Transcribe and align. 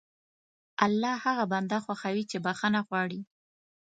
الله 0.85 1.13
هغه 1.25 1.43
بنده 1.53 1.77
خوښوي 1.85 2.23
چې 2.31 2.37
بښنه 2.45 2.79
غواړي. 2.87 3.21